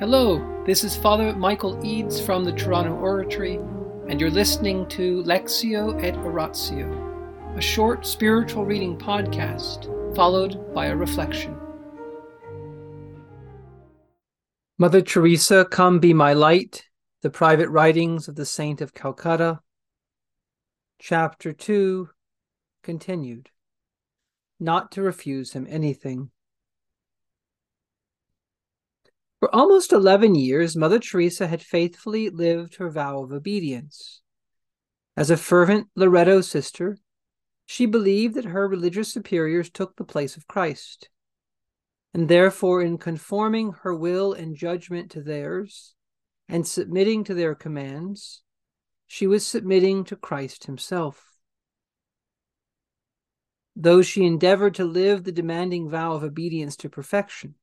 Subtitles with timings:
[0.00, 3.60] Hello, this is Father Michael Eades from the Toronto Oratory,
[4.08, 9.86] and you're listening to Lectio et Oratio, a short spiritual reading podcast
[10.16, 11.56] followed by a reflection.
[14.78, 16.86] Mother Teresa, Come Be My Light,
[17.22, 19.60] the Private Writings of the Saint of Calcutta,
[20.98, 22.08] Chapter 2,
[22.82, 23.50] continued.
[24.58, 26.32] Not to refuse him anything.
[29.44, 34.22] For almost 11 years, Mother Teresa had faithfully lived her vow of obedience.
[35.18, 36.96] As a fervent Loreto sister,
[37.66, 41.10] she believed that her religious superiors took the place of Christ,
[42.14, 45.94] and therefore, in conforming her will and judgment to theirs
[46.48, 48.40] and submitting to their commands,
[49.06, 51.36] she was submitting to Christ Himself.
[53.76, 57.56] Though she endeavored to live the demanding vow of obedience to perfection,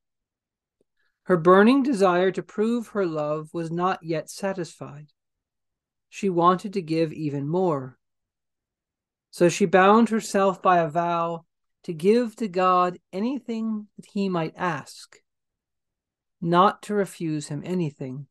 [1.23, 5.07] her burning desire to prove her love was not yet satisfied.
[6.09, 7.97] She wanted to give even more.
[9.29, 11.45] So she bound herself by a vow
[11.83, 15.17] to give to God anything that he might ask,
[16.41, 18.27] not to refuse him anything.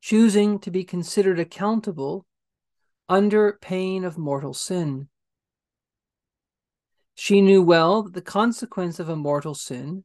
[0.00, 2.26] Choosing to be considered accountable
[3.08, 5.08] under pain of mortal sin.
[7.14, 10.04] She knew well that the consequence of a mortal sin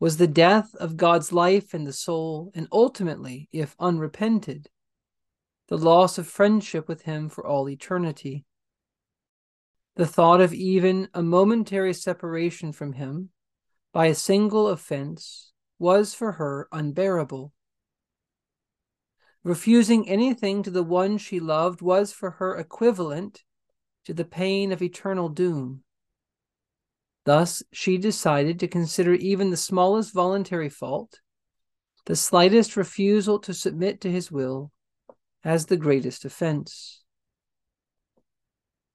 [0.00, 4.68] was the death of God's life in the soul, and ultimately, if unrepented,
[5.68, 8.44] the loss of friendship with Him for all eternity.
[9.96, 13.30] The thought of even a momentary separation from Him
[13.92, 17.52] by a single offense was for her unbearable.
[19.44, 23.44] Refusing anything to the one she loved was for her equivalent
[24.06, 25.82] to the pain of eternal doom.
[27.24, 31.20] Thus, she decided to consider even the smallest voluntary fault,
[32.06, 34.70] the slightest refusal to submit to his will,
[35.42, 37.02] as the greatest offense.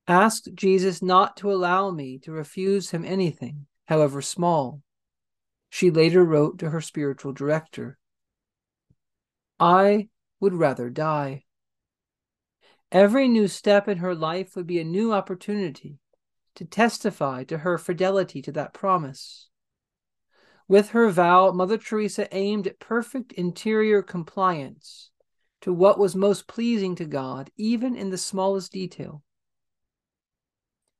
[0.08, 4.82] Ask Jesus not to allow me to refuse him anything, however small.
[5.70, 7.98] She later wrote to her spiritual director
[9.60, 10.08] I
[10.40, 11.44] would rather die.
[12.92, 16.00] Every new step in her life would be a new opportunity
[16.60, 19.48] to testify to her fidelity to that promise.
[20.68, 25.10] With her vow, Mother Teresa aimed at perfect interior compliance
[25.62, 29.24] to what was most pleasing to God, even in the smallest detail.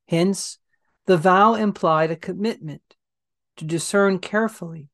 [0.08, 0.60] Hence,
[1.08, 2.96] the vow implied a commitment
[3.58, 4.88] to discern carefully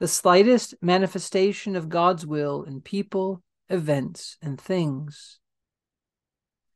[0.00, 5.38] the slightest manifestation of God's will in people, events, and things.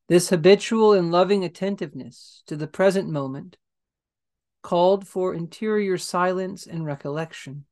[0.08, 3.58] This habitual and loving attentiveness to the present moment
[4.62, 7.66] called for interior silence and recollection.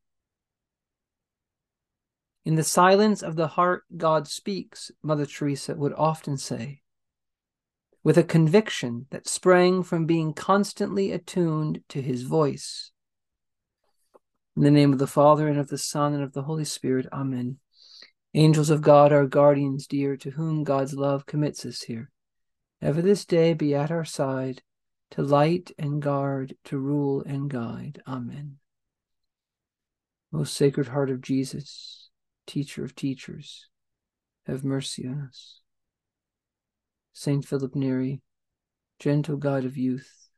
[2.45, 6.83] In the silence of the heart, God speaks, Mother Teresa would often say,
[8.05, 12.93] with a conviction that sprang from being constantly attuned to his voice.
[14.57, 17.07] In the name of the Father, and of the Son, and of the Holy Spirit,
[17.13, 17.59] Amen.
[18.35, 22.11] Angels of God, our guardians dear, to whom God's love commits us here
[22.83, 24.63] ever this day be at our side,
[25.11, 28.03] to light and guard, to rule and guide.
[28.07, 28.57] Amen.
[30.33, 32.11] Most Sacred Heart of Jesus,
[32.47, 33.69] Teacher of teachers,
[34.47, 35.61] have mercy on us.
[37.13, 38.21] Saint Philip Neri,
[38.99, 40.29] gentle guide of youth,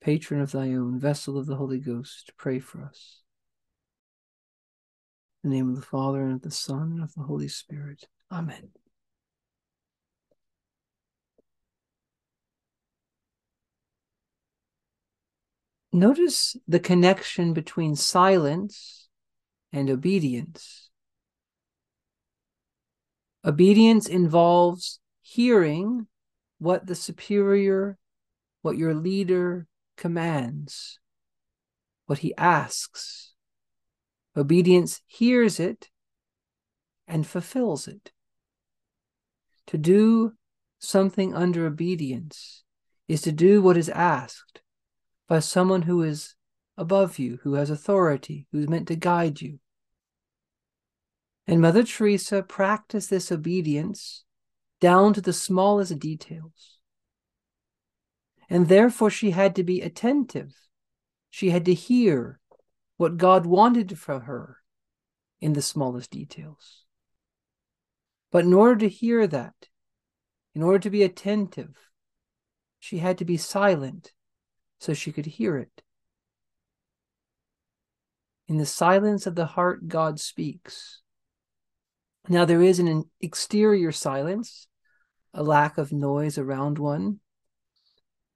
[0.00, 3.22] patron of thy own, vessel of the Holy Ghost, pray for us.
[5.42, 8.04] In the name of the Father, and of the Son, and of the Holy Spirit.
[8.30, 8.70] Amen.
[15.92, 19.08] Notice the connection between silence
[19.72, 20.88] and obedience.
[23.44, 26.06] Obedience involves hearing
[26.58, 27.98] what the superior,
[28.62, 31.00] what your leader commands,
[32.06, 33.32] what he asks.
[34.36, 35.90] Obedience hears it
[37.08, 38.12] and fulfills it.
[39.66, 40.34] To do
[40.78, 42.62] something under obedience
[43.08, 44.60] is to do what is asked
[45.30, 46.34] by someone who is
[46.76, 49.60] above you, who has authority, who's meant to guide you.
[51.46, 54.24] And Mother Teresa practiced this obedience
[54.80, 56.80] down to the smallest details.
[58.48, 60.52] And therefore, she had to be attentive.
[61.30, 62.40] She had to hear
[62.96, 64.56] what God wanted from her
[65.40, 66.86] in the smallest details.
[68.32, 69.54] But in order to hear that,
[70.56, 71.76] in order to be attentive,
[72.80, 74.12] she had to be silent
[74.80, 75.82] so she could hear it.
[78.48, 81.02] In the silence of the heart, God speaks.
[82.28, 84.66] Now, there is an exterior silence,
[85.32, 87.20] a lack of noise around one,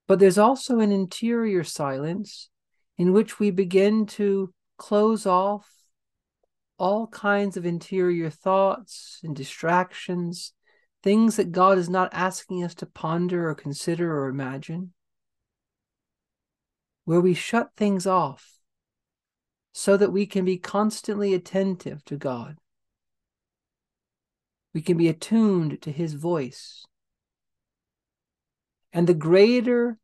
[0.07, 2.49] but there's also an interior silence
[2.97, 5.67] in which we begin to close off
[6.77, 10.53] all kinds of interior thoughts and distractions,
[11.03, 14.93] things that God is not asking us to ponder or consider or imagine,
[17.05, 18.59] where we shut things off
[19.71, 22.57] so that we can be constantly attentive to God.
[24.73, 26.85] We can be attuned to His voice.
[28.91, 29.97] And the greater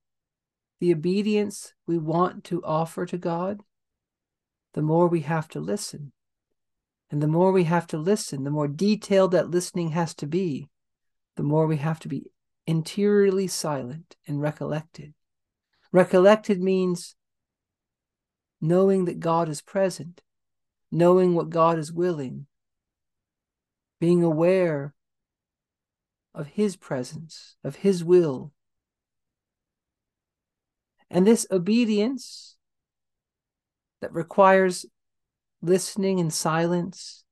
[0.81, 3.61] the obedience we want to offer to God,
[4.73, 6.11] the more we have to listen.
[7.11, 10.69] And the more we have to listen, the more detailed that listening has to be,
[11.35, 12.31] the more we have to be
[12.65, 15.13] interiorly silent and recollected.
[15.91, 17.15] Recollected means
[18.61, 20.21] knowing that God is present,
[20.91, 22.47] knowing what God is willing,
[23.99, 24.93] being aware
[26.33, 28.53] of His presence, of His will.
[31.09, 32.55] And this obedience
[33.99, 34.85] that requires
[35.61, 37.23] listening in silence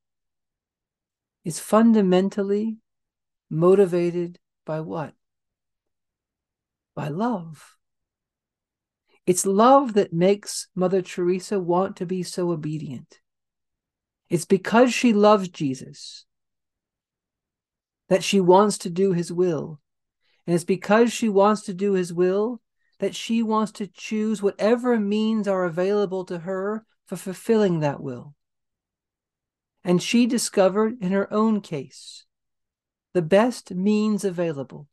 [1.46, 2.78] is fundamentally
[3.50, 5.14] motivated by what?
[6.94, 7.79] By love.
[9.30, 13.20] It's love that makes Mother Teresa want to be so obedient.
[14.28, 16.26] It's because she loves Jesus
[18.08, 19.80] that she wants to do his will.
[20.48, 22.60] And it's because she wants to do his will
[22.98, 28.34] that she wants to choose whatever means are available to her for fulfilling that will.
[29.84, 32.26] And she discovered in her own case
[33.14, 34.88] the best means available,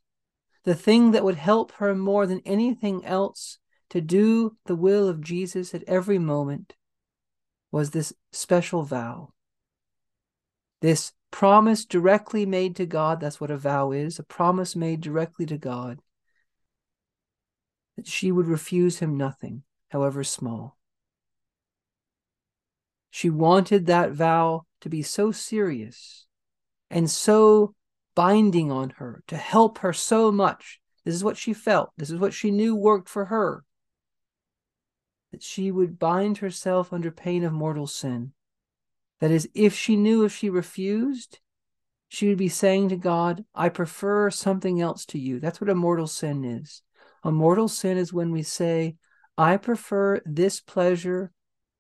[0.65, 3.57] the thing that would help her more than anything else
[3.91, 6.75] to do the will of Jesus at every moment
[7.71, 9.33] was this special vow.
[10.81, 15.47] This promise directly made to God, that's what a vow is, a promise made directly
[15.47, 16.01] to God,
[17.97, 20.77] that she would refuse him nothing, however small.
[23.11, 26.27] She wanted that vow to be so serious
[26.91, 27.75] and so
[28.15, 30.81] binding on her, to help her so much.
[31.05, 31.91] This is what she felt.
[31.97, 33.65] This is what she knew worked for her.
[35.37, 38.33] That she would bind herself under pain of mortal sin.
[39.21, 41.41] That is, if she knew if she refused,
[42.09, 45.39] she would be saying to God, I prefer something else to you.
[45.39, 46.81] That's what a mortal sin is.
[47.23, 48.97] A mortal sin is when we say,
[49.37, 51.33] I prefer this pleasure,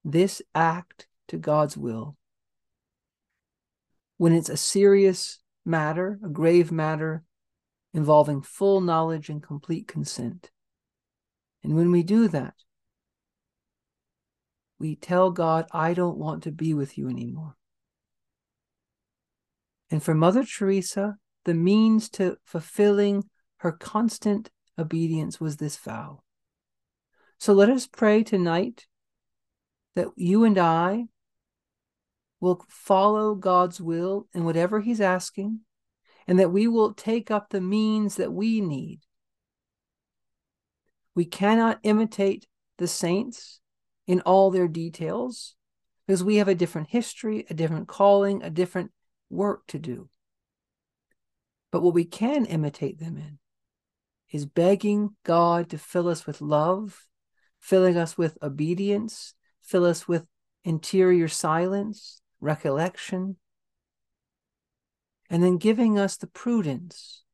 [0.05, 2.19] this act to God's will.
[4.19, 7.25] When it's a serious matter, a grave matter
[7.95, 10.51] involving full knowledge and complete consent.
[11.65, 12.53] And when we do that,
[14.87, 17.57] we tell God, I don't want to be with you anymore.
[19.91, 23.25] And for Mother Teresa, the means to fulfilling
[23.59, 24.49] her constant
[24.79, 26.23] obedience was this vow.
[27.39, 28.87] So let us pray tonight
[29.97, 31.07] that you and I
[32.39, 35.63] will follow God's will in whatever He's asking,
[36.29, 39.01] and that we will take up the means that we need.
[41.17, 42.47] We cannot imitate
[42.79, 43.59] the saints
[44.07, 45.55] in all their details
[46.07, 48.93] because we have a different history, a different calling, a different
[49.29, 50.09] work to do.
[51.73, 53.39] But what we can imitate them in
[54.31, 57.07] is begging God to fill us with love,
[57.61, 60.27] filling us with obedience, fill us with
[60.65, 63.37] interior silence, recollection,
[65.29, 67.25] and then giving us the prudence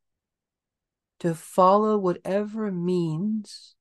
[1.20, 3.75] to follow whatever means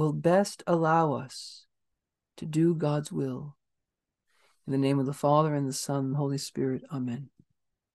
[0.00, 1.66] will best allow us
[2.34, 3.58] to do God's will.
[4.66, 7.28] In the name of the Father, and the Son, and the Holy Spirit, Amen.